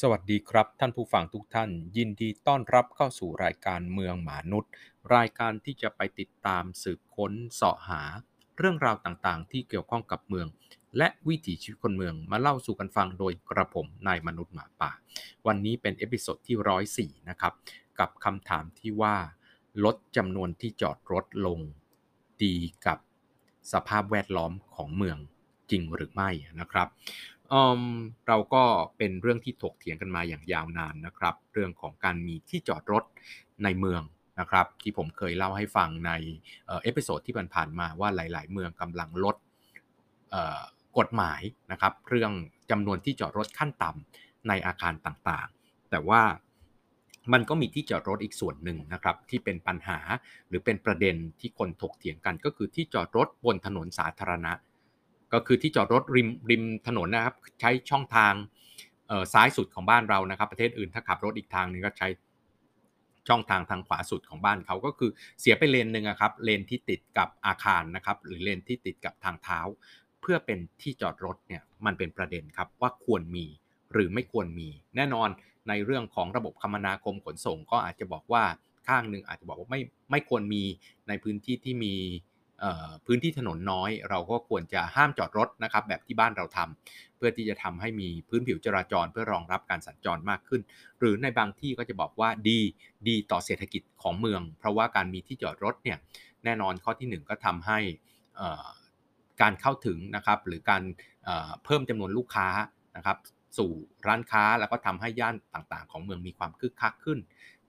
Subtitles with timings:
[0.00, 4.72] สวัสดีครับ ท่านผู้ฟังทุกท่าน ยินดีต้อนรับเข้าสู่รายการเมืองหมานุษย์
[5.14, 8.02] รายการที่จะไปติดตามสืบค้นเสาะหา
[8.58, 10.46] เรื่องราวต่างๆ ที่เกี่ยวข้องกับเมือง
[10.98, 14.92] และวิถีชีวิตคนเมืองมาเล่าสู่กันฟังโดยกระผมนายมนุษย์หมาป่า
[15.46, 17.52] วันนี้เป็น episode ที่ร้อยสี่นะครับ
[17.98, 19.16] กับคำถามที่ว่า
[19.84, 21.60] ลดจำนวนที่จอดรถลง
[22.42, 22.56] ดี
[22.86, 22.98] กับ
[23.72, 25.18] สภาพแวดล้อมของเมือง
[25.70, 26.30] จริงหรือไม่
[26.60, 26.88] นะครับ
[28.28, 28.64] เราก็
[28.98, 33.04] เป็นเรื่องที่ถกเถียงกันมาอย่างยาวนานนะครับ เรื่องของการมีที่จอดรถ
[33.64, 34.02] ในเมือง
[34.40, 36.12] นะครับที่ผมเคยเล่าให้ฟังใน
[36.82, 39.36] episode ที่ผ่านๆมาว่าหลาย ๆ เมืองกำลังลด
[40.98, 41.40] กฎหมาย
[41.72, 42.32] นะครับเรื่อง
[42.70, 46.22] จำนวนที่จอดรถขั้นต่ำในอาคารต่างๆ แต่ว่า
[47.32, 49.98] มันก็มีที่จอดรถอีกส่วนหนึ่งนะครับที่เป็นปัญหา
[50.48, 54.52] หรือเป็นประเด็นที่คนถกเถียงกันก็คือที่จอดรถบนถนนสาธารณะ
[55.34, 58.32] ก็คือที่จอดรถริมริมถนนนะครับใช้ช่องทาง
[59.32, 62.08] ซ้ายสุดของบ้านเรานะครับ ประเทศอื่นถ้าขับรถอีกทางนึงก็ใช้
[63.28, 65.10] ช่องทางทางขวาสุดของบ้านเขาก็คือ
[65.40, 69.60] เสียไปเลนหนึ่งครับเลนที่ติดกับอาคารนะครับ หรือเลนที่ติดกับทางเท้า
[70.20, 73.46] เพื่อเป็นที่จอดรถเนี่ยมันเป็นประเด็นครับว่าควรมี
[73.92, 75.28] หรือไม่ควรมี แน่นอน
[75.68, 78.44] ในเรื่องของระบบคมนาคมขนส่ง ก็อาจจะบอกว่า
[78.88, 80.62] ข้างหนึ่งอาจจะบอกว่าไม่ไม่ควรมี
[81.08, 81.94] ในพื้นที่ที่มี
[83.06, 90.60] พื้นที่ถนนน้อย เราก็ควรจะห้ามจอดรถนะครับแบบที่บ้านเราทำเพื่อที่จะทำให้มีพื้นผิวจราจรเพื่อรองรับการสัญจรมากขึ้น
[90.98, 92.58] หรือในบางที่ก็จะบอกว่าดี
[93.08, 95.98] ดีต่อเศรษฐกิจของเมือง เพราะว่าการมีที่จอดรถเนี่ย
[96.44, 97.78] แน่นอนข้อที่ 1 ก็ทำให้
[99.42, 100.82] การเข้าถึงนะครับหรือการ
[101.64, 102.48] เพิ่มจำนวนลูกค้า
[102.96, 103.18] นะครับ
[103.58, 103.72] สู่
[104.06, 107.18] ร้านค้าแล้วก็ทำให้ย่านต่างๆ ของเมืองมีความคึกคักขึ้น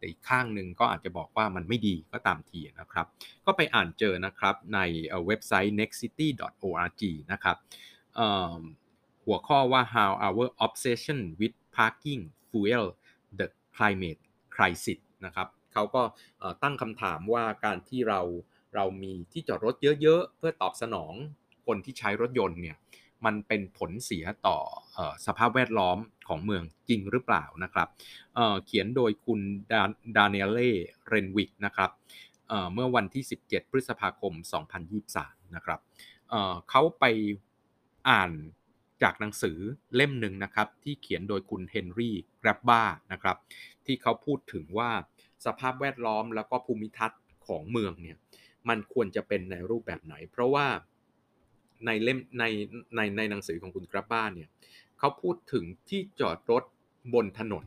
[0.05, 3.05] แต่อีกข้างหนึ่งก็อาจจะบอกว่ามันไม่ดีก็ตามทีนะครับ
[3.45, 4.79] ก็ไปอ่านเจอนะครับใน
[5.27, 7.57] เว็บไซต์ nextcity.org นะครับ
[9.25, 12.85] หัวข้อว่า how our obsession with parking fuel
[13.39, 14.21] the climate
[14.55, 16.01] crisis นะครับเขาก็
[16.63, 18.21] ตั้งคำถามว่าการที่เรา
[18.75, 21.13] เรามีที่จอดรถเยอะ ๆ เพื่อตอบสนอง
[21.65, 22.77] คนที่ใช้รถยนต์เนี่ย
[23.25, 24.57] มันเป็นผลเสียต่อ
[24.97, 25.97] อสภาพแวดล้อม
[26.27, 27.87] ของเมืองจริงหรือเปล่านะครับ
[28.35, 29.39] เเขียนโดยคุณ
[30.17, 30.71] ดานิเอเล่
[31.07, 31.91] เรนวิกนะครับ
[32.47, 34.33] เเมื่อวันที่ 17 พฤษภาคม
[34.93, 35.79] 2023 นะครับ
[36.29, 37.05] เเขาไป
[38.09, 38.31] อ่าน
[39.03, 39.57] จากหนังสือ
[39.95, 43.37] เล่มหนึ่งนะครับที่เขียนโดยคุณเฮนรี่กรบบ้านะครับ
[43.85, 44.91] ที่เขาพูดถึงว่า
[45.45, 48.17] สภาพแวดล้อมแล้วก็ภูมิทัศน์ของเมืองเนี่ย
[48.69, 50.65] มันควรจะเป็นในรูปแบบไหน เพราะว่า
[51.85, 52.43] ในเล่มใน
[52.95, 54.49] ในในหนังสือของคุณกราบบ้านเนี่ย
[54.99, 56.63] เขาพูดถึงที่จอดรถ
[57.13, 57.65] บนถนน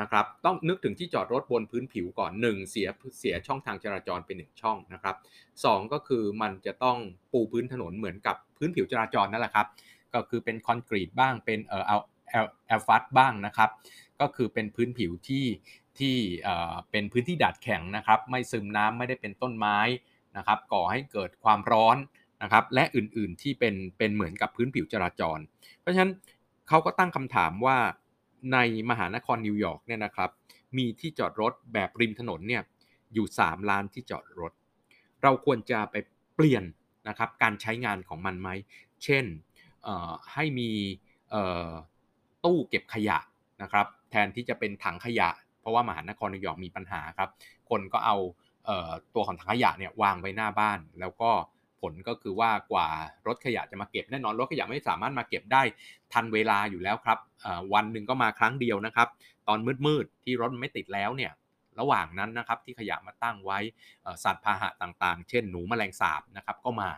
[0.00, 2.88] นะครับ ต้องนึกถึงที่จอดรถบนพื้นผิวก่อน 1 เสีย
[3.18, 5.16] เสียช่องทางจราจรเป็น1ช่องนะครับ
[5.54, 6.98] 2 ก็คือมันจะต้อง
[7.32, 9.66] ปูพื้นถนนเหมือนกับพื้นผิวจราจรนั่นแหละครับ
[10.14, 11.96] ก็คือเป็นคอนกรีตบ้างเป็นเอ่อเอา
[12.28, 13.70] แอลแอลฟัสบ้างนะครับ
[14.20, 15.46] ก็คือเป็นพื้นผิวที่
[15.98, 19.78] ที่เอ่อเป็นพื้นที่ดัดแข็งนะครับ ไม่ซึมน้ำไม่ได้เป็นต้นไม้
[20.36, 21.96] นะครับ ก่อให้เกิดความร้อน
[22.42, 25.38] นะครับและอื่นๆที่เป็นเป็นเหมือนกับพื้นผิวจราจร
[25.78, 26.12] เพราะฉะนั้น
[26.68, 27.78] เขาก็ตั้งคำถามว่า
[28.52, 28.58] ใน
[28.90, 30.30] มหานครนิวยอร์กเนี่ยนะครับ
[30.78, 32.62] มีที่จอดรถแบบริมถนนเนี่ย
[33.14, 34.52] อยู่ 3 ล้านที่จอดรถ
[35.22, 35.96] เราควรจะไป
[36.34, 36.64] เปลี่ยน
[37.08, 38.48] นะครับการใช้งานของมันไหม
[39.04, 39.24] เช่น
[40.34, 40.70] ให้มี
[42.44, 43.18] ตู้เก็บขยะ
[43.62, 45.28] นะครับแทนที่จะเป็นถังขยะ
[45.60, 47.30] เพราะว่ามหานครนิวยอร์กมีปัญหาครับ
[47.70, 48.16] คนก็เอา
[49.14, 51.30] ตัวของถังขยะเนี่ยวางไว้หน้าบ้าน แล้วก็
[51.80, 52.88] ผลก็คือว่ากว่า
[53.26, 55.62] รถขยะจะมาเก็บแน่นอนรถขยะไม่สามารถมาเก็บได้
[56.12, 57.18] ทันเวลาอยู่แล้วครับ
[57.74, 59.08] วันหนึ่งก็มาครั้งเดียวนะครับ
[59.48, 61.32] ตอนมืดๆที่รถไม่ติดแล้วเนี่ย
[61.80, 63.58] ระหว่างนั้นนะครับที่ขยะมาตั้งไว้
[64.24, 66.90] สัตว์พาหะต่างๆ เช่นหนูแมลงสาบนะครับก็มา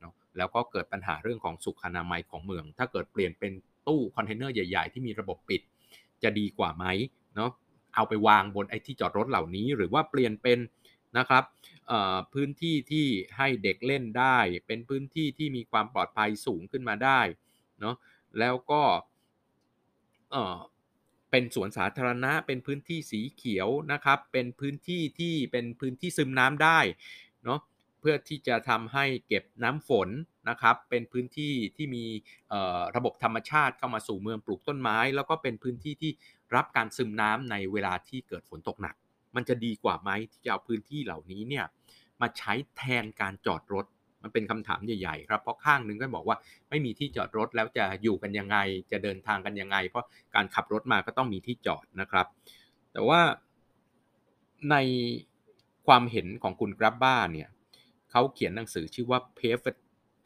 [0.00, 3.52] เนาะแล้วก็เกิดปัญหาเรื่องของสุขอนามัยของเมือง ถ้าเกิดเปลี่ยนเป็น
[3.86, 5.62] ตู้คอนเทนเนอร์ใหญ่ ๆ ที่มีระบบปิด
[6.22, 6.84] จะดีกว่าไหม
[7.36, 7.50] เนาะ
[7.94, 10.58] เอาไปวางบนไอ้ที่จอดรถเหล่านี้ หรือว่าเปลี่ยนเป็น
[11.18, 11.44] นะครับ
[12.32, 13.06] พื้นที่ที่
[13.36, 17.20] ให้เด็กเล่นได้ เป็นพื้นที่ที่มีความปลอดภัยสูงขึ้นมาได้
[17.80, 17.96] เนาะ
[18.38, 18.82] แล้วก็
[21.30, 26.78] เป็นสวนสาธารณะ เป็นพื้นที่สีเขียวนะครับ เป็นพื้นที่ที่เป็นพื้นที่ซึมน้ำได้
[27.44, 27.60] เนาะ
[28.00, 30.08] เพื่อที่จะทำให้เก็บน้ำฝน
[30.48, 32.04] นะครับ เป็นพื้นที่ที่มี
[32.96, 36.10] ระบบธรรมชาติเข้ามาสู่เมืองปลูกต้นไม้ แล้วก็เป็นพื้นที่ที่
[36.54, 38.94] รับการซึมน้ำในเวลาที่เกิดฝนตกหนัก
[39.36, 41.64] มันจะดีกว่าไหมที่จะเอาพื้นที่เหล่านี้เนี่ย
[42.20, 43.86] มาใช้แทนการจอดรถ
[44.22, 46.36] มันเป็นคำถามใหญ่ๆครับเพราะข้างนึงก็บอกว่า
[46.70, 48.56] ไม่มีที่จอดรถแล้วจะอยู่กันยังไง
[48.92, 50.04] จะเดินทางกันยังไง เพราะ
[50.34, 52.26] การขับรถมาก็ต้องมีที่จอดนะครับ
[52.92, 53.20] แต่ว่า
[54.70, 54.76] ใน
[55.86, 57.48] ความเห็นของคุณกราบบ้าเนี่ย
[58.10, 59.76] เขาเขียนหนังสือชื่อว่า Paved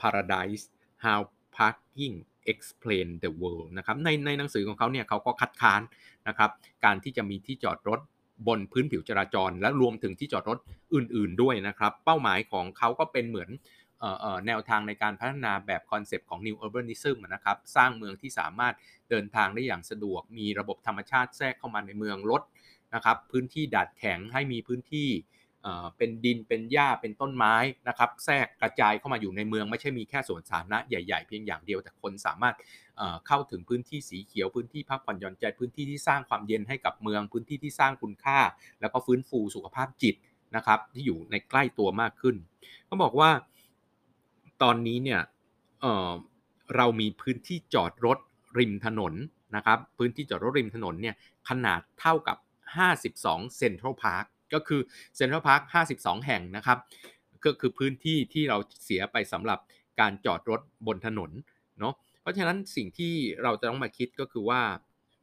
[0.01, 0.65] Paradise
[1.05, 1.21] How
[1.57, 2.17] Parking
[2.53, 5.81] explain the world นะครับในในหนังสือของเขาเนี่ยเขาก็คัดค้าน
[6.29, 6.51] นะครับ
[6.85, 8.01] การที่จะมีที่จอดรถ
[8.49, 10.59] บนพื้นผิวจราจร และรวมถึงที่จอดรถ
[10.95, 13.51] อื่น ๆด้วยนะครับ เป้าหมายของเขาก็เป็นเหมือน
[14.47, 18.75] แนวทางในการพัฒนาแบบคอนเซปต์ของ New Urbanism นะครับ สร้างเมืองที่สามารถ
[19.11, 22.43] เดินทางได้อย่างสะดวก มีระบบธรรมชาติแทรกเข้ามาในเมืองลด
[22.95, 25.09] นะครับ พื้นที่ดัดแข็งให้มีพื้นที่
[25.97, 27.55] เป็นดินเป็นหญ้าเป็นต้นไม้
[27.89, 32.55] นะครับแทรกกระจายเข้ามาอยู่ในเมือง ไม่ใช่มีแค่สวนสาธารณะใหญ่ๆเพียงอย่างเดียวแต่คนสามารถ
[33.27, 38.39] เข้าถึงพื้นที่สีเขียวพื้นที่พักผ่อนหย่อนใจพื้นที่ที่สร้างความเย็นให้กับเมืองพื้นที่ที่สร้างคุณค่า
[38.81, 40.15] แล้วก็ฟื้นฟูสุขภาพจิต
[40.57, 42.37] นะครับที่อยู่ในใกล้ตัวมากขึ้น
[42.87, 43.31] เขาบอกว่า
[44.63, 45.21] ตอนนี้เนี่ย
[45.81, 48.19] เเรามีพื้นที่จอดรถ
[48.59, 49.15] ริมถนน
[49.57, 51.15] นะครับพื้นที่จอดรถริมถนนเนี่ย
[51.49, 52.37] ขนาดเท่ากับ
[52.97, 54.25] 52 เซ็นทรัลพาร์ค
[54.55, 54.81] ก็คือ
[55.17, 55.61] เซ็นทรัลพาร์ค
[55.97, 56.79] 52 แห่งนะครับ
[57.45, 59.59] ก็คือพื้นที่ที่เราเสียไปสำหรับ
[60.01, 61.31] การจอดรถบนถนน
[61.81, 64.63] เนาะเพราะฉะนั้นสิ่งที่เราจะต้องมาคิดก็คือว่า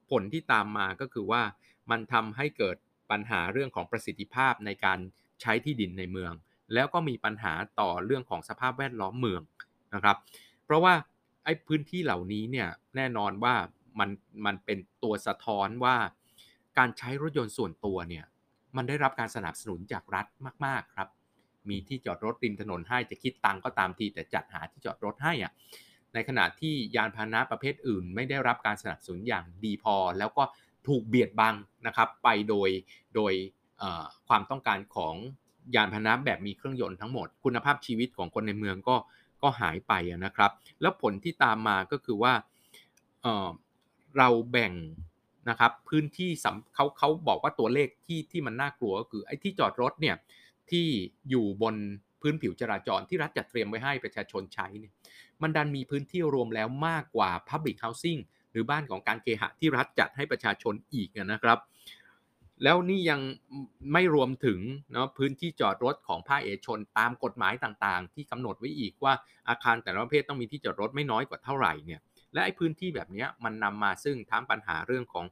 [0.10, 1.42] ผลที่ตามมาก็คือว่า
[1.92, 2.78] มันทำให้เกิด
[3.12, 5.00] ปัญหาเรื่องของประสิทธิภาพในการ
[5.42, 6.32] ใช้ที่ดินในเมือง
[6.74, 9.42] แล้วก็มีปัญหาต่อเรื่องของสภาพแวดล้อมเมือง
[9.94, 10.18] นะครับ
[10.66, 10.94] เพราะว่า
[11.44, 13.56] ไอ้พื้นที่เหล่านี้เนี่ยแน่นอนว่า
[14.00, 14.10] มัน
[14.46, 15.96] มันเป็นตัวสะท้อนว่า
[16.78, 18.26] การใช้รถยนต์ส่วนตัวเนี่ย
[18.78, 20.26] มันได้รับการสนับสนุนจากรัฐ
[20.66, 21.10] มาก ๆ ครับ
[21.70, 25.52] มีที่จอดรถริมถนนให้จะคิดตังก็ตามทีแต่จัดหาที่จอดรถให้อะ
[26.14, 30.44] ในขณะที่ยานพาหนะประเภทอื่น ไม่ได้รับการสนับสนุนอย่างดีพอ แล้วก็
[30.88, 31.56] ถูกเบียดบัง
[31.88, 32.70] นะครับไปโดย
[33.16, 33.34] โดย
[34.28, 35.16] ความต้องการของ
[35.76, 38.96] ยานพาหนะแบบมีเครื่องยนต์ทั้งหมด คุณภาพชีวิตของคนในเมืองก็
[39.42, 39.94] ก็หายไป
[40.26, 40.52] นะครับ
[40.82, 42.34] แล้วผลที่ตามมาก็คือว่า
[43.22, 44.74] เเราแบ่ง
[45.50, 46.30] นะครับพื้นที่
[46.76, 50.16] เขาเขาบอกว่าตัวเลขที่ที่มันน่ากลัวก็คือไอ้ที่จอดรถเนี่ย
[50.72, 50.88] ที่
[51.30, 51.76] อยู่บน
[52.22, 54.94] พื้นผิวจราจรที่รัฐจัดเตรียมไว้ให้ประชาชนใช้เนี่ย
[55.42, 58.22] มันดันมีพื้นที่รวมแล้วมากกว่า Public Housing
[58.52, 61.60] หรือบ้านของการเคหะที่รัฐจัดให้ประชาชนอีกนะครับ
[62.64, 63.22] แล้วนี่ยัง
[63.94, 64.60] ไม่รวมถึง
[64.92, 69.14] เนาะพื้นที่จอดรถของภาคเอกชนตามกฎหมายต่างๆ ที่กำหนดไว้อีกว่า
[69.50, 72.02] อาคารแต่ละประเภทต้องมีที่จอดรถไม่น้อยกว่าเท่าไหร่เนี่ย
[72.38, 75.26] และไอ้พื้นที่แบบนี้มันนำมาซึ่งทั้งปัญหาเรื่องของ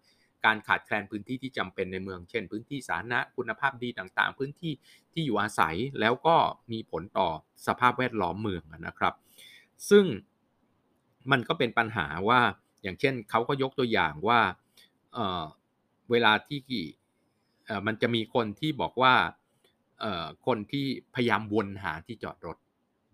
[0.45, 4.71] การขาดแคลนพื้นที่ที่จำเป็นในเมือง เช่น พื้นที่สาธารณะคุณภาพดีต่างๆ พื้นที่
[5.13, 6.35] ที่อยู่อาศัยแล้วก็
[6.71, 7.29] มีผลต่อ
[7.67, 9.13] สภาพแวดล้อมเมืองนะครับ
[9.89, 10.05] ซึ่ง
[11.31, 12.39] มันก็เป็นปัญหาว่า
[12.83, 14.39] อย่างเช่นเขาก็ยกตัวอย่างว่า
[15.13, 16.59] เเวลาที่
[17.87, 19.13] มันจะมีคนที่บอกว่า
[20.45, 20.85] คนที่
[21.15, 22.57] พยายามวนหาที่จอดรถ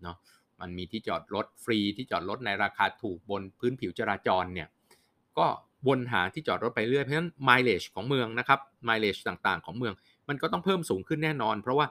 [0.02, 0.16] เนาะ
[0.60, 4.68] มันมีที่จอดรถฟรีที่จอดรถในราคาถูกบนพื้นผิวจราจรเนี่ย
[5.38, 5.46] ก็
[5.88, 9.94] วนหาที่จอดรถไปเรื่อยเพราะฉะนั้น mileage ของเมืองนะครับ mileage ต่างๆ ของเมือง
[10.28, 11.86] มันก็ต้องเพิ่มสูงขึ้นแน่นอน เพราะว่า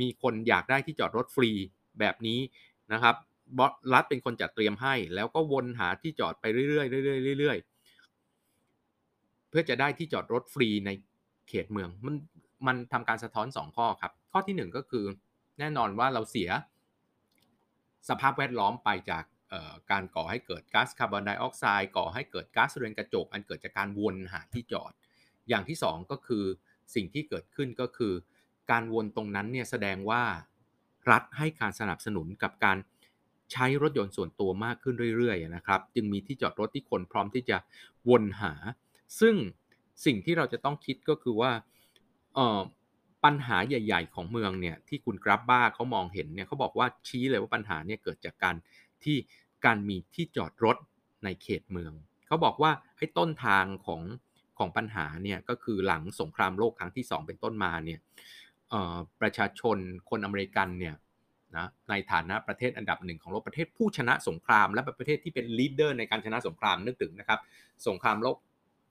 [0.00, 1.50] มีคนอยากได้ที่จอดรถฟรี
[2.00, 2.40] แบบนี้
[2.92, 3.16] นะครับ
[3.92, 10.90] รัฐเป็นคนจัดเตรียมให้ แล้วก็วนหาที่จอดไปเรื่อยๆเรื่อยๆเรื่อยๆเพื่อจะได้ที่จอดรถฟรีใน
[11.48, 12.14] เขตเมือง มัน
[12.66, 15.04] มันทำการสะท้อน 2 ข้อครับ ข้อที่ 1 ก็คือ
[15.58, 16.50] แน่นอนว่าเราเสีย
[18.08, 19.24] สภาพแวดล้อมไปจาก
[19.90, 24.92] การก่อให้เกิดก๊าซคาร์บอนไดออกไซด์ก่อให้เกิดก๊าซเรือนกระจก อันเกิดจากการวนหาที่จอด
[25.48, 26.44] อย่างที่ 2 ก็คือ
[26.94, 28.12] สิ่งที่เกิดขึ้นก็คือ
[28.70, 30.22] การวนตรงนั้นเนี่ยแสดงว่า
[31.10, 32.78] รัฐให้การสนับสนุนกับการ
[33.52, 37.56] ใช้รถยนต์ส่วนตัวมากขึ้นเรื่อยๆนะครับ จึงมีที่จอดรถที่คนพร้อมที่จะ
[38.08, 38.52] วนหา
[39.20, 39.34] ซึ่ง
[40.04, 41.52] สิ่งที่เราจะต้องคิดก็คือว่า
[43.24, 48.56] ปัญหาใหญ่ ๆ ของเมืองเนี่ยที่คุณกราฟบ้าเขามองเห็นเนี่ยเขาบอกว่าชี้เลยว่าปัญหาเนี่ยเกิดจากการ
[49.04, 49.16] ที่
[49.64, 50.76] การมีที่จอดรถ
[51.24, 51.92] ในเขตเมือง
[52.26, 54.02] เขาบอกว่าไอ้ต้นทางของ
[54.58, 57.98] ของปัญหาเนี่ยก็คือหลังสงครามโลกครั้งที่ 2 เป็นต้นมาเนี่ย
[59.20, 59.78] ประชาชน
[60.10, 60.94] คนอเมริกันเนี่ย
[61.56, 67.40] นะในฐานะประเทศอันดับหนึ่งของโลกประเทศผู้ชนะสงคราม และเป็นประเทศที่เป็น leader ในการชนะสงครามนึกถึงนะครับ
[67.88, 68.36] สงครามโลก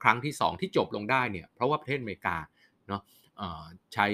[0.02, 2.36] ครั้งที่ 2 ที่จบลงได้เนี่ยเพราะว่าประเทศอเมริกา
[2.88, 3.02] เนาะ
[3.94, 4.06] ใช้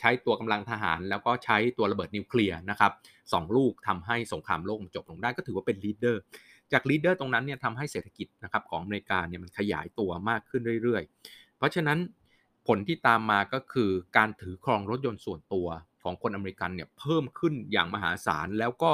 [0.00, 2.92] ใช้ตัวกำลังทหาร แล้วก็ใช้ตัวระเบิดนิวเคลียร์นะครับ
[3.32, 6.22] สองลูกทำให้สงครามโลกจบลงได้ก็ถือว่าเป็น leader
[6.72, 11.98] จาก leader ตรงนั้นเนี่ยทำให้เศรษฐกิจนะครับของอเมริกาเนี่ยมันขยายตัวมากขึ้นเรื่อยๆ เพราะฉะนั้น
[12.66, 15.68] ผลที่ตามมาก็คือการถือครองรถยนต์ส่วนตัว
[16.02, 18.90] ของคนอเมริกันเนี่ยเพิ่มขึ้นอย่างมหาศาลแล้วก็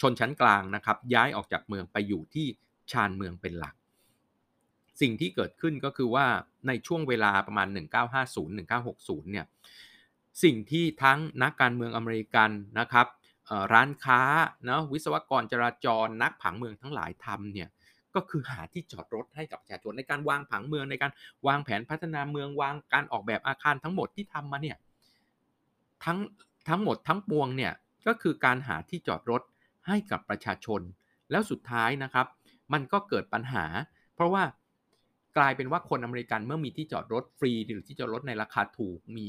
[0.00, 2.46] ชนชั้นกลางนะครับย้ายออกจากเมืองไปอยู่ที่
[2.92, 3.74] ชานเมืองเป็นหลัก
[5.00, 6.26] สิ่งที่เกิดขึ้นก็คือว่า
[6.66, 7.68] ในช่วงเวลาประมาณ
[8.50, 9.46] 1950-1960 เนี่ย
[10.42, 13.06] สิ่งที่ทั้งนักการเมืองอเมริกันนะครับ
[13.72, 14.20] ร้านค้า
[14.68, 17.68] นะวิศวกรจราจรนักผังเมืองทั้งหลายทำเนี่ย
[18.14, 21.12] ก็คือหาที่จอดรถให้กับประชาชนในการวางผังเมืองในการ
[21.46, 24.76] วางแผนพัฒนาเมืองวางการออกแบบอาคารทั้งหมดที่ทำมาเนี่ย
[26.04, 26.18] ทั้ง
[26.68, 27.72] ทั้งหมดทั้งปวงเนี่ย
[28.06, 29.42] ก็คือการหาที่จอดรถ
[29.86, 30.80] ให้กับประชาชน
[31.30, 32.26] แล้วสุดท้ายนะครับ
[32.72, 33.64] มันก็เกิดปัญหา
[34.14, 34.42] เพราะว่า
[35.38, 39.24] กลายเป็นว่าคนอเมริกันเมื่อมีที่จอดรถฟรีหรือที่จอดรถในราคาถูกมี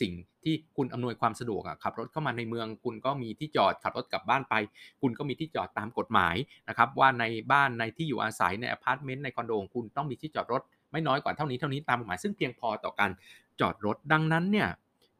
[0.00, 0.12] สิ่ง
[0.44, 4.54] ที่คุณอำนวยความสะดวกขับรถเข้ามาในเมือง คุณก็มีที่จอดขับรถกลับบ้านไป
[5.02, 6.36] คุณก็มีที่จอดตามกฎหมาย
[6.68, 13.10] นะครับว่าในบ้านในที่อยู่อาศัยในอพาร์ตเมนต์ในคอนโดของคุณต้องมีที่จอดรถไม่น้อยกว่าเท่านี้เท่านี้ตามกฎหมายซึ่งเพียงพอต่อการ
[13.60, 14.68] จอดรถดังนั้นเนี่ย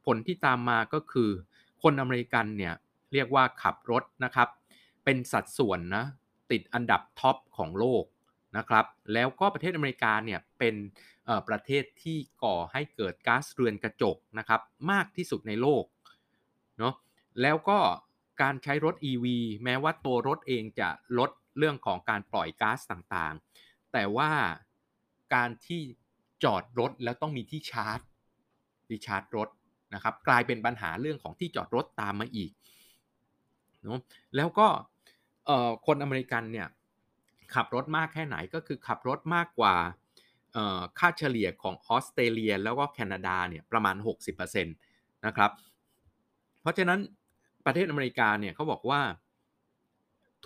[0.07, 1.31] ผลที่ตามมาก็คือ
[1.83, 2.75] คนอเมริกันเนี่ย
[3.13, 4.49] เรียกว่าขับรถนะครับ
[5.05, 6.05] เป็นสัดส่วนนะ
[6.51, 8.05] ติดอันดับ top ของโลก
[8.57, 10.75] นะครับ แล้วก็ประเทศอเมริกาเนี่ยเป็น
[11.49, 15.85] ประเทศที่ก่อให้เกิดก๊าซเรือนกระจกนะครับมากที่สุดในโลก
[16.79, 16.95] เนาะ
[17.43, 17.79] แล้วก็
[18.43, 19.27] การใช้รถ EV
[19.65, 24.31] แม้ว่าตัวรถเองจะลดเรื่องของการปล่อยก๊าซต่างๆ แต่ว่า
[25.35, 25.81] การที่
[26.45, 28.01] จอดรถแล้วต้องมีที่ชาร์จ
[28.89, 29.49] ที่ชาร์จรถ
[29.95, 32.51] นะครับกลายเป็นปัญหาเรื่องของที่จอดรถตามมาอีก
[33.83, 33.99] เนาะ
[34.37, 34.67] แล้วก็
[35.87, 36.69] คนอเมริกันเนี่ย
[37.55, 39.75] ขับรถมากแค่ไหนก็คือขับรถมากกว่า
[40.99, 43.97] ค่าเฉลี่ยของออสเตรเลียแล้วก็แคนาดาเนี่ยประมาณ
[44.37, 45.51] 60%นะครับ
[46.61, 47.01] เพราะฉะนั้น
[47.67, 49.01] ประเทศอเมริกาเนี่ยเขาบอกว่า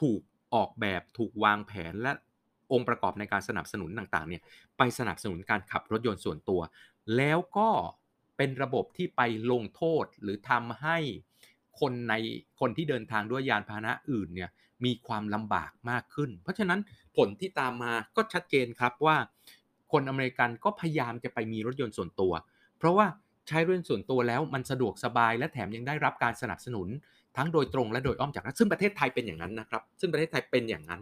[0.00, 0.20] ถูก
[0.54, 2.12] ออกแบบถูกวางแผนและ
[2.72, 4.42] องค์ประกอบในการสนับสนุนต่างๆเนี่ย
[4.78, 6.60] ไปสนับสนุนการขับรถยนต์ส่วนตัว
[7.16, 7.70] แล้วก็
[8.36, 9.22] เป็นระบบที่ไป
[9.52, 10.98] ลงโทษหรือทำให้
[11.80, 12.14] คนใน
[12.60, 14.50] คนที่เดินทางด้วยยานพาหนะอื่นเนี่ย
[14.84, 16.80] มีความลำบากมากขึ้น เพราะฉะนั้น
[17.16, 19.16] ผลที่ตามมาก็ชัดเจนครับว่า
[19.92, 22.32] คนอเมริกันก็พยายามจะไปมีรถยนต์ส่วนตัว
[22.78, 23.06] เพราะว่า
[23.48, 26.88] ใช้รถยนต์ส่วนตัวแล้วมันสะดวกสบาย และแถมยังได้รับการสนับสนุน
[27.36, 31.00] ทั้งโดยตรงและโดยอ้อมจากรัฐซึ่งประเทศไทยเป็นอย่างนั้นนะครับ ซึ่งประเทศไทยเป็นอย่างนั้น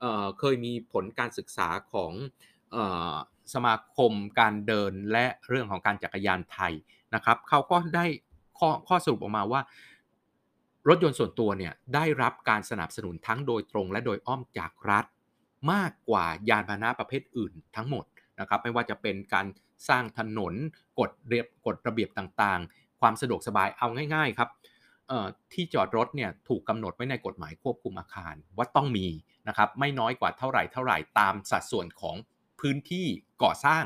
[0.00, 2.12] เเคยมีผลการศึกษาของ
[3.54, 6.72] สมาคมการเดินและเรื่องของการจักรยานไทย
[7.14, 8.06] นะครับเขาก็ได้
[8.58, 9.60] ข้อข้อสรุปออกมาว่า
[10.88, 15.04] รถยนต์ส่วนตัวเนี่ยได้รับการสนับสนุนทั้งโดยตรงและโดยอ้อมจากรัฐ
[15.72, 18.04] มากกว่ายานพาหนะประเภทอื่นทั้งหมด
[18.40, 19.46] นะครับไม่ว่าจะเป็นการ
[19.88, 20.54] สร้างถนน
[20.98, 24.50] กฎเรียบกฎระเบียบต่างๆ ความสะดวกสบายเอาง่าย ๆ ครับ
[25.52, 29.06] ที่จอดรถเนี่ยถูกกำหนดไว้ในกฎหมายควบคุมอาคารว่าต้องมี
[29.48, 32.16] นะครับไม่น้อยกว่าเท่าไหร่เท่าไหร่ตามสัดส่วนของ
[32.60, 33.06] พื้นที่
[33.42, 33.84] ก่อสร้าง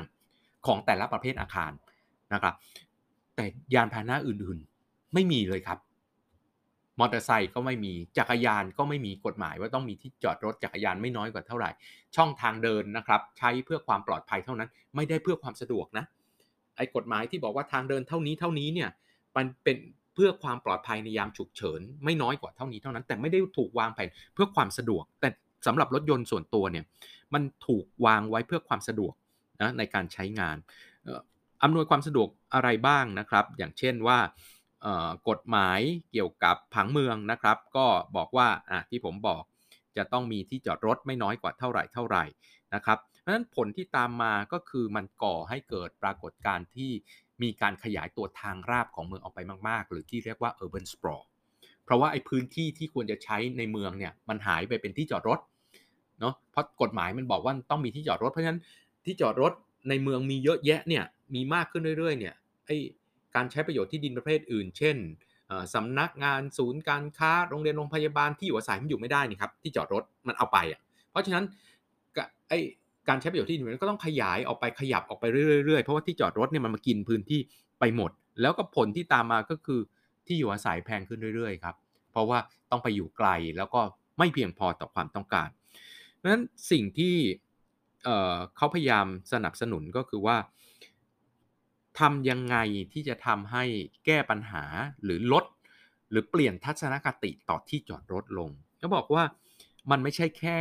[0.66, 1.72] ของแต่ละประเภทอาคาร
[2.34, 2.54] นะครับ
[3.36, 5.78] แต่ยานพาหนะอื่นๆ ไม่มีเลยครับ
[7.00, 11.70] มอเตอร์ไซค์ก็ไม่มีจักรยานก็ไม่มีกฎหมาย ว่าต้องมีที่จอดรถจักรยานไม่น้อยกว่าเท่าไหร่
[12.16, 16.04] ช่องทางเดินนะครับใช้เพื่อความปลอดภัยเท่านั้น ไม่ได้เพื่อความสะดวกนะ
[16.76, 18.90] ไอ้กฎหมายที่บอกว่าทางเดินเท่านี้เท่านี้เนี่ย
[19.36, 19.76] มันเป็น
[20.14, 25.28] เพื่อความปลอดภัยในยามฉุกเฉิน ไม่น้อยกว่าเท่านี้เท่านั้น แต่ไม่ได้ถูกวางแผนเพื่อความสะดวก แต่
[25.66, 26.84] สำหรับรถยนต์ส่วนตัวเนี่ย
[27.34, 29.14] มันถูกวางไว้เพื่อความสะดวก
[29.62, 30.56] นะในการใช้งาน
[31.62, 34.18] อำนวยความสะดวกอะไรบ้างนะครับ อย่างเช่นว่า
[35.28, 35.80] กฎหมาย
[36.12, 39.42] เกี่ยวกับผังเมืองนะครับ ก็บอกว่าอะที่ผมบอก
[39.96, 42.24] จะต้องมีที่จอดรถไม่น้อยกว่าเท่าไหร่เท่าไหร่
[42.74, 46.90] นะครับเพราะฉะนั้นผลที่ตามมาก็คือมันก่อให้เกิดปรากฏการณ์ที่
[47.42, 51.24] มีการขยายตัวทางราบของเมืองออกไปมาก ๆ หรือที่เรียกว่า urban sprawl
[51.84, 55.40] เพราะว่าไอ้พื้นที่ที่ควรจะใช้ในเมืองเนี่ยมันหายไปเป็นที่จอดรถ
[56.20, 58.60] เนาะเพราะกฎหมายมันบอกว่าต้องมีที่จอดรถเพราะฉะนั้น
[59.04, 59.52] ที่จอดรถ
[59.88, 62.34] ในเมืองมีเยอะแยะเนี่ยมีมากขึ้นเรื่อยๆเนี่ย
[62.66, 62.70] ไอ
[63.34, 64.96] การใช้ประโยชน์ที่ดินประเภทอื่น เช่น
[65.74, 71.44] สำนักงานศูนย์การค้าโรงเรียนโรงพยาบาลที่อยู่อาศัยมันอยู่ไม่ได้นี่ครับที่จอดรถมันเอาไปอะเพราะฉะนั้น
[72.48, 72.52] ไอ
[73.08, 75.24] การใช้ประโยชน์ที่ดินมันก็ต้องขยายออกไปขยับออกไป
[75.64, 77.40] เรื่อยๆเพราะว่าที่จอดรถเนี่ยมันมากินพื้นที่
[77.80, 78.10] ไปหมด
[78.40, 79.80] แล้วก็ผลที่ตามมาก็คือ
[80.26, 81.74] ที่อยู่อาศัยแพงขึ้นเรื่อยๆครับ
[82.10, 82.38] เพราะว่า
[82.70, 83.80] ต้องไปอยู่ไกลแล้วก็
[84.18, 85.48] ไม่เพียงพอต่อความต้องการ
[86.16, 87.14] เพราะฉะนั้นสิ่งที่
[88.56, 90.36] เขาพยายามสนับสนุนก็คือว่า
[92.00, 92.56] ทำยังไง
[92.92, 93.64] ที่จะทำให้
[94.06, 94.64] แก้ปัญหา
[95.02, 95.44] หรือลด
[96.10, 99.24] หรือเปลี่ยนทัศนคติต่อที่จอดรถลงก็บอกว่า
[99.90, 100.60] มันไม่ใช่แค่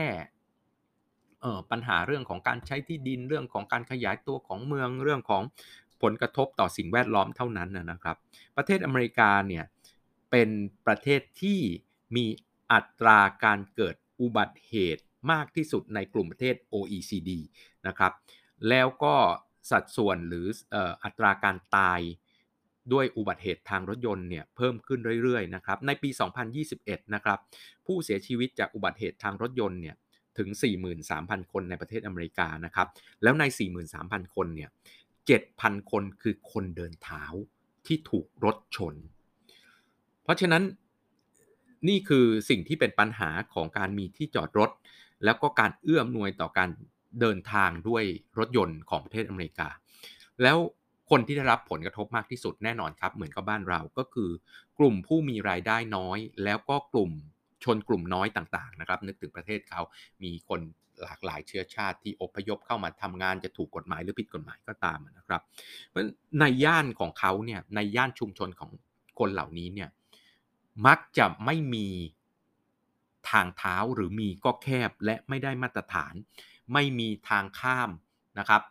[1.71, 5.43] ปัญหาเรื่องของการใช้ที่ดินเรื่องของการขยายตัวของเมืองเรื่องของ
[6.01, 8.17] ผลกระทบต่อสิ่งแวดล้อมเท่านั้นนะครับ
[8.57, 9.65] ประเทศอเมริกาเนี่ย
[10.31, 10.49] เป็น
[10.85, 11.59] ประเทศที่
[12.15, 12.25] มี
[12.71, 17.31] อัตราการเกิดอุบัติเหตุมากที่สุดในกลุ่มประเทศ OECD
[17.87, 18.11] นะครับ
[18.69, 19.15] แล้วก็
[19.71, 20.45] สัดส่วนหรือ
[21.03, 22.01] อัตราการตาย
[22.93, 26.09] ด้วยอุบัติเหตุทางรถยนต์เนี่ยเพิ่มขึ้นเรื่อยๆนะครับในปี
[26.61, 27.39] 2021 นะครับ
[27.85, 29.95] ผู้เสียชีวิตจากอุบัติเหตุทางรถยนต์เนี่ย
[30.37, 30.49] ถึง
[31.01, 32.87] 43,000 คนในประเทศอเมริกานะครับ
[33.23, 33.43] แล้วใน
[33.89, 34.69] 43,000 คนเนี่ย
[35.29, 37.23] 7,000 คนคือคนเดินเท้า
[37.87, 38.95] ที่ถูกรถชน
[40.23, 40.63] เพราะฉะนั้น
[41.87, 44.71] นี่คือสิ่งที่เป็นปัญหาของการมีที่จอดรถ
[45.25, 46.69] แล้วก็การเอื้อมนวยต่อการ
[47.21, 48.03] เดินทางด้วย
[48.39, 49.67] รถยนต์ของประเทศอเมริกา
[50.43, 50.57] แล้ว
[51.09, 54.29] คนที่ได้รับผลกระทบมากที่สุดแน่นอนครับ เหมือนกับบ้านเราก็คือ
[54.79, 57.11] กลุ่มผู้มีรายได้น้อย แล้วก็กลุ่ม
[57.63, 59.81] ชนกลุ่มน้อยต่างๆนะครับ นึกถึงประเทศเขา
[60.23, 60.59] มีคน
[61.03, 65.41] หลากหลายเชื้อชาติที่อพยพเข้ามาทำงานจะถูกกฎหมายหรือผิดกฎหมายก็ตามนะครับ
[65.87, 66.03] เพราะ
[66.39, 68.71] ในย่านของเขาเนี่ยในย่านชุมชนของ
[69.19, 69.89] คนเหล่านี้เนี่ย
[70.87, 71.87] มักจะไม่มี
[73.31, 76.13] ทางเท้าหรือมีก็แคบและไม่ได้มาตรฐาน
[76.73, 77.89] ไม่มีทางข้าม
[78.39, 78.61] นะครับ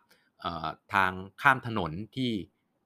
[0.95, 1.13] ทาง
[1.43, 2.33] ข้ามถนนที่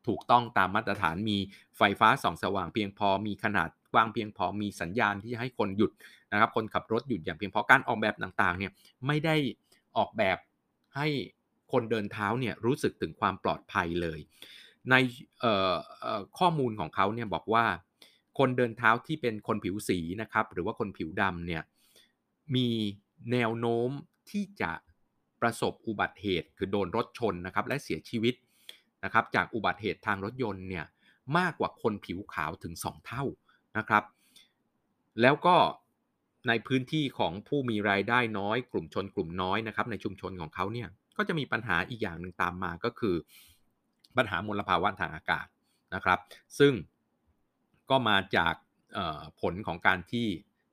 [0.06, 1.38] ถูกต้องตามมาตรฐานมี
[1.78, 5.92] ไฟฟ้าส่องสว่างเพียงพอมีขนาดกว้างเพียงพอมีสัญญาณที่ให้คนหยุด
[6.32, 8.72] นะครับ คนขับรถหยุดอย่างเพียงพอการออกแบบต่างๆเนี่ย
[9.06, 9.36] ไม่ได้
[9.96, 10.38] ออกแบบ
[10.96, 11.08] ให้
[11.72, 14.18] คนเดินเท้าเนี่ยรู้สึกถึงความปลอดภัยเลย
[14.90, 14.94] ใน
[16.38, 17.64] ข้อมูลของเขาเนี่ยบอกว่า
[18.38, 21.62] คนเดินเท้าที่เป็นคนผิวสีนะครับ หรือว่าคนผิวดำเนี่ย
[22.54, 22.68] มี
[23.32, 23.90] แนวโน้ม
[24.30, 24.72] ที่จะ
[25.42, 28.34] ประสบอุบัติเหตุคือโดนรถชนนะครับและเสียชีวิต
[29.04, 30.84] นะครับจากอุบัติเหตุทางรถยนต์เนี่ย
[31.38, 33.24] มากกว่าคนผิวขาวถึง 2 เท่า
[33.78, 34.04] นะครับ
[35.22, 35.56] แล้วก็
[36.48, 43.16] ในพื้นที่ของผู้มีรายได้น้อย กลุ่มชนกลุ่มน้อยนะครับในชุมชนของเขาเนี่ยก็จะมีปัญหาอีกอย่างหนึ่งตามมาก็คือ
[44.16, 45.46] ปัญหามลภาวะทางอากาศ
[45.94, 46.18] นะครับ
[46.58, 46.72] ซึ่ง
[47.90, 48.54] ก็มาจาก
[49.40, 50.26] ผลของการที่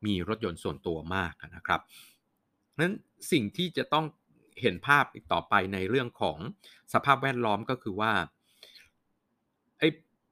[0.05, 1.81] มีรถยนต์ส่วนตัวมากนะครับ
[2.79, 2.95] นั้น
[3.31, 4.05] สิ่งที่จะต้อง
[4.61, 6.37] เห็นภาพอีกต่อไปในเรื่องของ
[6.93, 8.11] สภาพแวดล้อมก็คือว่า
[9.79, 9.87] ไอ้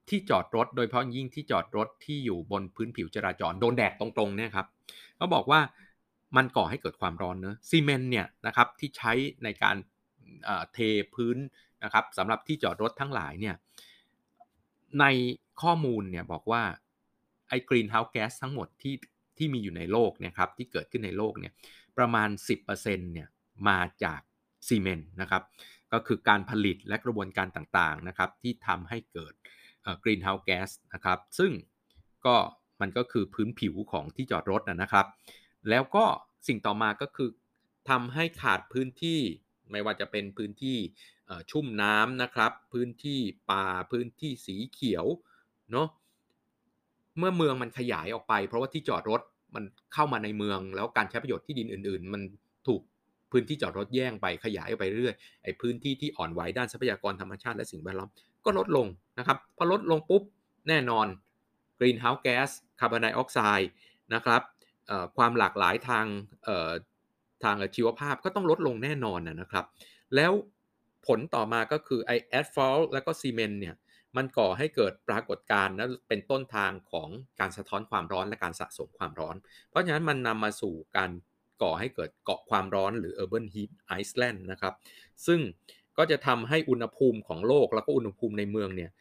[0.09, 4.67] ที่จอดรถ โดยเฉพาะยิ่งที่จอดรถที่อยู่บนพื้นผิวจราจรโดนแดดตรงๆเนี่ยครับ
[5.17, 5.59] เขาบอกว่า
[6.37, 9.75] มันก่อให้เกิดความร้อนเนอะซีเมนต์เนี่ยนะครับที่ใช้ในการ
[10.73, 10.77] เท
[11.13, 11.37] พื้น
[11.83, 13.55] นะครับสำหรับที่จอดรถทั้งหลายเนี่ย
[14.99, 15.05] ใน
[15.61, 16.63] ข้อมูลเนี่ยบอกว่า
[17.49, 18.95] ไอ้กรีนเฮาส์แก๊สทั้งหมดที่
[19.37, 21.53] ที่มีอยู่ในโลกเนี่ยครับที่เกิดขึ้นในโลกเนี่ย
[21.97, 23.27] ประมาณ 10%เนี่ย
[23.67, 24.19] มาจาก
[24.67, 25.43] ซีเมนต์นะครับ
[25.93, 29.33] ก็คือการผลิตและกระบวนการต่างๆนะครับที่ทำให้เกิด
[30.03, 31.51] กรีนเฮาส์แก๊สนะครับ ซึ่ง
[32.25, 32.35] ก็
[32.81, 35.05] มันก็คือพื้นผิวของที่จอดรถนะครับ
[35.69, 36.05] แล้วก็
[36.47, 37.29] สิ่งต่อมาก็คือ
[37.89, 39.19] ทำให้ขาดพื้นที่
[39.71, 40.77] ไม่ว่าจะเป็นพื้นที่
[41.51, 43.19] ชุ่มน้ำนะครับ พื้นที่
[43.51, 45.05] ป่าพื้นที่สีเขียว
[45.71, 45.87] เนาะ
[47.17, 49.21] เมื่อเมืองมันขยายออกไป เพราะว่าที่จอดรถ
[49.55, 52.21] มันเข้ามาในเมือง แล้วการใช้ประโยชน์ที่ดินอื่น ๆ มัน
[52.67, 52.81] ถูก
[53.31, 58.09] พื้นที่จอดรถแย่งไปขยายไปเรื่อยไอ้พื้นที่ที่อ่อนไหวด้านทรัพยากรธรรมชาติและสิ่งแวดล้อม
[58.45, 58.87] ก็ลดลง
[59.19, 60.23] นะครับพอลดลงปุ๊บ
[60.69, 61.07] แน่นอน
[61.79, 63.69] greenhouse gas คาร์บอนไดออกไซด์
[64.13, 64.41] นะครับ
[65.17, 66.05] ความหลากหลายทาง
[67.43, 69.65] ทางชีวภาพก็ต้องลดลงแน่นอนนะครับ
[70.15, 70.31] แล้ว
[71.07, 73.75] ผลต่อมาก็คือไอแอสฟอลแล้วก็ซีเมนต์เนี่ย
[74.17, 77.09] มันก่อให้เกิดปรากฏการณ์และเป็นต้นทางของ
[77.39, 79.35] การสะท้อนความร้อนและการสะสมความร้อน
[79.69, 81.11] เพราะฉะนั้นมันนำมาสู่การ
[81.61, 83.69] ก่อให้เกิดเกาะความร้อนหรือ urban heat
[84.01, 84.73] island นะครับ
[85.27, 85.39] ซึ่ง
[85.97, 88.91] ก็จะทำให้อุณหภูมิของโลกแล้วก็อุณหภูมิในเมืองเนี่ย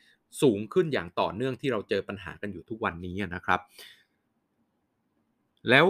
[0.43, 3.61] สูงขึ้นอย่างต่อเนื่องที่เราเจอปัญหากันอยู่ทุกวันนี้นะครับ
[5.71, 5.87] แล้ว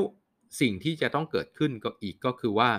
[0.60, 2.70] สิ่งที่จะต้องเกิดขึ้นก็อีกก็คือว่า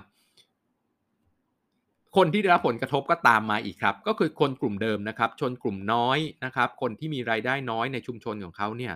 [2.15, 8.93] คนที่ได้รับผลกระทบก็ตามมาอีกครับ ก็คือคนกลุ่มเดิมนะครับ ชนกลุ่มน้อยนะครับ คนที่มีรายได้น้อยในชุมชนของเขาเนี่ย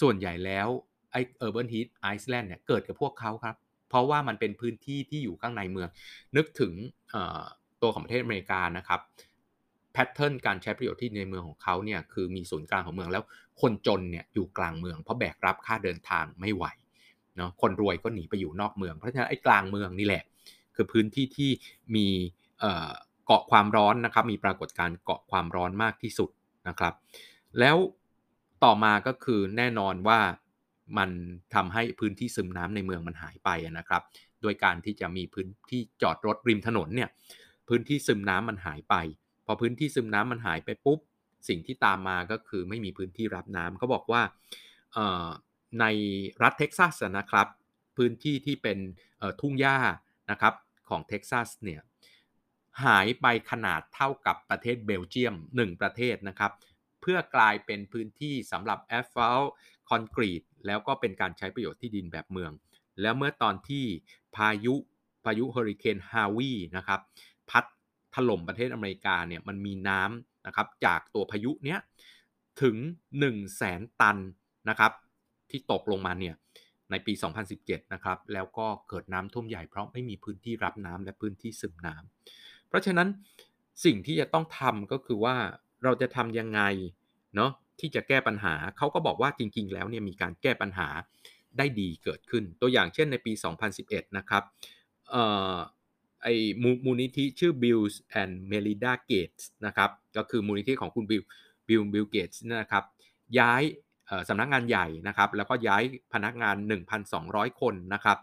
[0.00, 0.68] ส่วนใหญ่แล้ว
[1.12, 3.56] ไอ้ urban heat island เนี่ยเกิดกับพวกเขาครับ
[3.88, 5.88] เพราะว่ามันเป็นพื้นที่ที่อยู่ข้างในเมือง
[6.36, 6.72] นึกถึง
[7.82, 9.00] ตัวของประเทศอเมริกานะครับ
[9.92, 13.24] แพทเทิร์นการใช้ประโยชน์ที่ในเมืองของเขาเนี่ยคือมีศูนย์กลางของเมืองแล้ว
[13.60, 16.64] คนจนเนี่ยอยู่กลางเมือง เพราะแบกรับค่าเดินทางไม่ไหว
[17.36, 20.22] เนาะคนรวยก็หนีไปอยู่นอกเมือง เพราะฉะนั้นไอ้กลางเมืองนี่แหละ
[20.74, 21.50] คือพื้นที่ที่
[21.96, 22.06] มี
[23.26, 26.30] เกาะความร้อนนะครับมีปรากฏการเกาะความร้อนมากที่สุด
[26.68, 26.94] นะครับ
[27.58, 27.76] แล้ว
[28.64, 30.20] ต่อมาก็คือแน่นอนว่า
[30.98, 31.10] มัน
[31.54, 34.02] ทำให้พื้นที่ซึมน้ำในเมืองมันหายไปนะครับ
[34.42, 37.10] โดยการที่จะมีพื้นที่จอดรถริมถนนเนี่ย
[37.68, 38.94] พื้นที่ซึมน้ำมันหายไป
[39.46, 41.00] พอพื้นที่ซึมน้ำมันหายไปปุ๊บ
[41.48, 44.22] สิ่งที่ตามมาก็คือไม่มีพื้นที่รับน้ำเขาบอกว่า
[45.80, 45.84] ใน
[46.42, 47.46] รัฐเท็กซัสนะครับ
[47.96, 48.78] พื้นที่ที่เป็น
[49.40, 49.78] ทุ่งหญ้า
[50.30, 50.54] นะครับ
[50.88, 51.80] ของเท็กซัสเนี่ย
[52.84, 56.52] หายไปขนาดเท่ากับประเทศเบลเยียม 1 ประเทศนะครับ
[57.00, 59.42] เพื่อกลายเป็นพื้นที่สำหรับ asphalt
[59.88, 62.52] คอนกรีตแล้วก็เป็นการใช้ประโยชน์ที่ดินแบบเมือง
[63.00, 63.84] แล้วเมื่อตอนที่
[64.36, 64.74] พายุ
[65.24, 67.00] พายุเฮอริเคนฮาวีนะครับ
[67.50, 67.64] พัด
[68.14, 71.78] ถล่มประเทศอเมริกาเนี่ยมันมีน้ำนะครับจากตัวพายุเนี้ย
[72.62, 74.16] ถึง 1 0 0 0 0แสนตัน
[74.68, 74.92] นะครับ
[75.50, 76.34] ที่ตกลงมาเนี่ย
[76.90, 77.12] ในปี
[77.52, 83.08] 2017 นะครับแล้วก็เกิดน้ำท่วมใหญ่เพราะไม่มีพื้นที่รับน้ำและพื้นที่ซึมน้ำเพราะฉะนั้น
[83.84, 85.36] สิ่งที่จะต้องทำก็คือว่า
[85.84, 86.60] เราจะทำยังไง
[87.36, 90.88] เนาะ ที่จะแก้ปัญหา เขาก็บอกว่าจริง ๆ แล้วเนี่ยมีการแก้ปัญหา
[91.58, 93.32] ได้ดีเกิดขึ้น ตัวอย่างเช่นในปี
[93.74, 94.42] 2011 นะครับ
[96.22, 96.34] ไอ้
[96.84, 97.82] มูลนิธิชื่อ Bill
[98.22, 101.22] and Melinda Gates นะครับก็คือมูลนิธิของคุณบิล
[101.68, 102.84] บิลบิลเกตส์นะครับ
[103.38, 103.62] ย้าย
[104.28, 106.56] สำนักงานใหญ่นะครับแล้วก็ย้ายพนักงาน
[107.08, 108.18] 1,200 คนนะครับ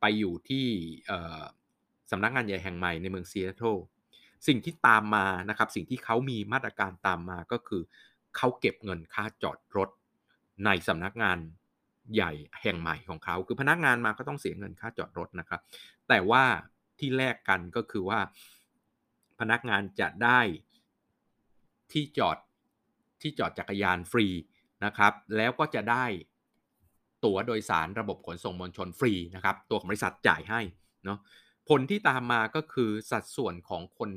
[0.00, 0.66] ไปอยู่ที่
[2.10, 3.76] สำนักงานใหญ่แห่งใหม่ในเมืองซีแอตเทิล
[4.46, 7.82] สิ่งที่ตามมานะครับสิ่งที่เขามีมาตรการตามมาก็คือ
[8.36, 9.88] เขาเก็บเงินค่าจอดรถ
[10.64, 11.38] ในสำนักงาน
[12.14, 15.60] ใหญ่แห่งใหม่ของเขา คือพนักงานมาก็ต้องเสียเงินค่าจอดรถนะครับ
[16.08, 16.44] แต่ว่า
[16.98, 18.20] ที่แลกกันก็คือว่า
[19.40, 20.40] พนักงานจะได้
[21.92, 22.38] ที่จอด
[23.22, 24.26] ที่จอดจักรยานฟรี
[24.84, 26.04] นะครับ แล้วก็จะได้
[27.24, 30.60] ตั๋วโดยสารระบบขนส่งมวลชนฟรีนะครับ ตัวของบริษัทจ่ายให้
[31.04, 31.18] เนาะ
[31.68, 34.10] ผลที่ตามมาก็คือสัดส่วนของคน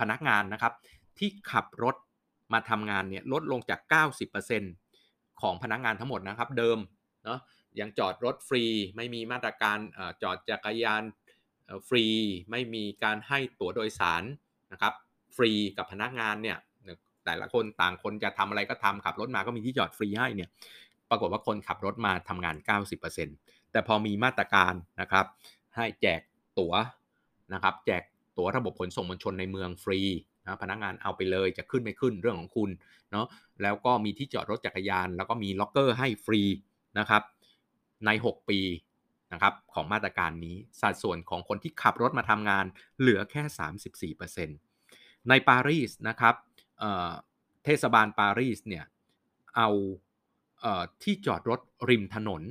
[0.00, 0.72] พนักงานนะครับ
[1.18, 1.96] ที่ขับรถ
[2.52, 3.80] มาทำงานเนี่ยลดลงจาก
[4.60, 6.78] 90%ของพนักงานทั้งหมดนะครับ เดิม
[7.24, 7.38] เนาะ
[7.80, 8.64] ยังจอดรถฟรี
[8.96, 11.02] ไม่มีมาตรการอจอดจักรยาน
[11.88, 12.04] ฟรี
[12.50, 14.22] ไม่มีการให้ตั๋วโดยสาร
[14.72, 14.92] นะครับ
[15.36, 16.58] ฟรีกับพนักงานเนี่ย
[17.24, 20.48] แต่ละคนต่างคนจะทำอะไรก็ทำขับรถมาก็มีที่จอดฟรีให้เนี่ย
[21.10, 22.56] ปรากฏว่าคนขับรถมาทำงาน
[23.14, 25.26] 90%แต่พอมีมาตรการนะครับ
[25.76, 26.20] ให้แจก
[26.58, 26.74] ตั๋ว
[27.54, 28.02] นะครับ แจก
[28.38, 30.00] ตั๋วระบบขนส่งมวลชนในเมืองฟรี
[30.44, 32.70] นะพนักงานเอาไปเลยจะขึ้นไม่ขึ้นเรื่องของคุณ
[33.10, 33.26] เนาะ
[33.62, 36.42] แล้วก็มีที่จอดรถจักรยาน แล้วก็มีล็อกเกอร์ให้ฟรี
[36.98, 37.22] นะครับ
[38.06, 38.60] ใน 6 ปี
[39.32, 42.64] นะครับของมาตรการนี้สัดส่วนของคนที่ขับรถมาทำงาน
[42.98, 43.42] เหลือแค่
[44.16, 46.34] 34%ในปารีสนะครับ
[47.64, 48.84] เทศบาลปารีสเนี่ย
[49.56, 49.68] เอา
[51.02, 51.60] ที่จอดรถ
[51.90, 52.42] ริมถนน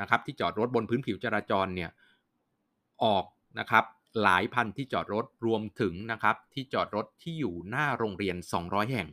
[0.00, 1.90] นะครับที่จอดรถบนพื้นผิวจราจรเนี่ย
[3.04, 3.24] ออก
[3.58, 3.84] นะครับ
[4.22, 9.08] หลายพันที่จอดรถรวมถึงนะครับที่จอดรถที่อยู่หน้าโรงเรียน 200 แห่ง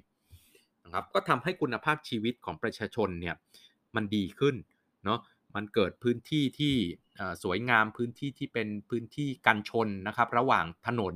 [0.86, 3.36] นะครับก็ทำให้คุณภาพชีวิตของประชาชนเนี่ย
[3.95, 4.56] มันดีขึ้น
[5.06, 5.19] เนาะ
[5.56, 6.76] มันเกิดพื้นที่ที่
[7.43, 11.15] สวยงามพื้นที่ที่เป็นพื้นที่กันชนนะครับระหว่างถนน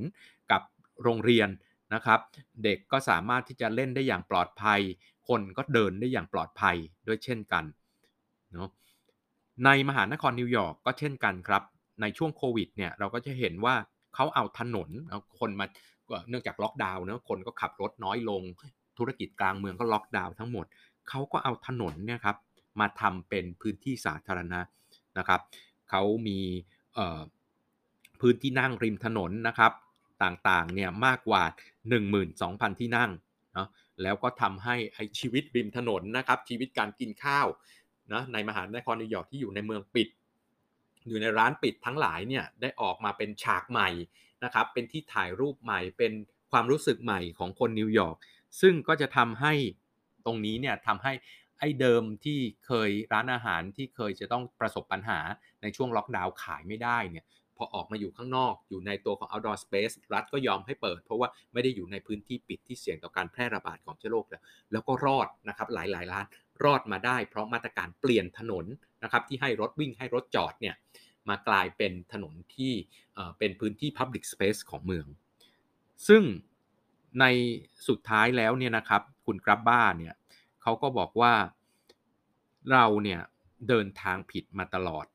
[0.51, 0.61] กับ
[1.03, 1.49] โรงเรียน
[1.93, 2.19] นะครับ
[2.63, 4.81] เด็กก็สามารถที่จะเล่นได้อย่างปลอดภัย
[5.27, 6.75] คนก็เดินได้อย่างปลอดภัย
[7.07, 7.63] ด้วยเช่นกัน
[8.53, 8.69] เนาะ
[9.65, 11.63] ในมหานครนิวยอร์กก็เช่นกันครับ
[12.01, 13.75] ในช่วงโควิดเนี่ยเราก็จะเห็นว่า
[14.15, 15.65] เขาเอาถนนเอาคนมา
[16.29, 18.43] เนื่องจากล็อกดาวน์เนะคนก็ขับรถน้อยลง
[18.97, 20.65] ธุรกิจกลางเมืองก็ล็อกดาวน์ทั้งหมด
[21.09, 22.37] เขาก็เอาถนนเนี่ยครับ
[22.79, 24.59] มาทำเป็นพื้นที่สาธารณะ
[25.17, 25.41] นะครับ
[25.89, 26.39] เขามี
[28.21, 29.71] พื้นที่นั่งริมถนนนะครับ
[30.23, 31.43] ตต่างๆเนี่ยมากกว่า
[31.91, 33.11] 12,000 ที่นั่ง
[33.53, 33.67] เนาะ
[34.01, 37.47] แล้วก็ทำให้ไอ้ชีวิตริมถนนนะครับชีวิตการกินข้าว
[38.13, 40.07] นะในมหานครนิวยอร์กที่อยู่ในเมืองปิด
[41.07, 43.89] อยู่ในร้านปิดทั้งหลายเนี่ยได้ออกมาเป็นฉากใหม่
[44.43, 46.13] นะครับเป็นที่ถ่ายรูปใหม่เป็น
[46.51, 48.17] ความรู้สึกใหม่ของคนนิวยอร์ก
[48.61, 49.53] ซึ่งก็จะทำให้
[50.25, 51.13] ตรงนี้เนี่ยทำให้
[51.59, 55.19] ไอ้เดิมที่เคยร้านอาหารที่เคยจะต้องประสบปัญหา
[55.61, 57.25] ในช่วงล็อกดาวน์ขายไม่ได้เนี่ย
[57.57, 66.25] พอออกมาอยู่ข้างนอกอยู่ในตัวของ outdoor space รัฐก็ยอมให้เปิด เพราะว่าไม่ได้อยู่ในพื้นที่ปิดที่เสี่ยงต่อการแพร่ระบาดของเชื้อโรคแล้วแล้วก็รอดนะครับหลายๆร้าน
[66.63, 68.65] รอดมาได้เพราะมาตรการเปลี่ยนถนน
[69.03, 70.75] นะครับที่ให้รถวิ่งให้รถจอดเนี่ย
[71.29, 72.73] มากลายเป็นถนนที่
[73.37, 75.05] เป็นพื้นที่ Public Space ของเมือง
[76.07, 76.23] ซึ่ง
[77.19, 77.25] ใน
[77.87, 80.15] สุดท้ายแล้วเนี่ยนะครับคุณกรับบ้าเนี่ย
[80.61, 81.33] เขาก็บอกว่า
[82.71, 83.21] เราเนี่ย
[83.67, 85.05] เดินทางผิดมาตลอด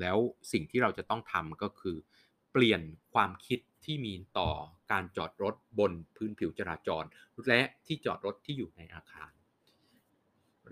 [0.00, 0.16] แล้ว
[0.52, 1.96] สิ่งที่เราจะต้องทำก็คือ
[2.52, 2.80] เปลี่ยน
[3.14, 4.50] ความคิดที่มีต่อ
[4.92, 7.04] การจอดรถบนพื้นผิวจราจร
[7.48, 9.30] และที่จอดรถที่อยู่ในอาคาร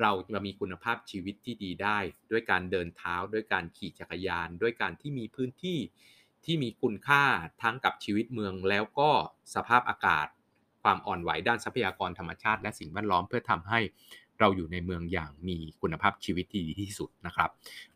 [0.00, 1.98] เราจะมีคุณภาพชีวิตที่ดีได้
[2.30, 5.78] ด้วยการเดินเท้า ด้วยการขี่จักรยาน ด้วยการที่มีพื้นที่
[6.44, 7.24] ที่มีคุณค่า
[7.62, 9.10] ทั้งกับชีวิตเมืองแล้วก็
[9.54, 10.26] สภาพอากาศ
[10.82, 13.80] ความอ่อนไหวด้านทรัพยากรธรรมชาติ และสิ่งแวดล้อมเพื่อทำให้
[14.38, 17.50] เราอยู่ในเมืองอย่างมีคุณภาพชีวิตที่ดีที่สุดนะครับ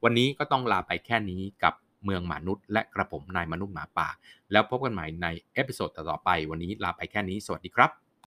[0.04, 4.08] วันนี้ก็ต้องลาไปแค่นี้กับเมืองมนุษย์ และกระผมนายมนุษย์หมาป่า
[4.52, 8.01] แล้วพบกันใหม่ในเอพิโซดต่อไป วันนี้ลาไปแค่นี้สวัสดีครับ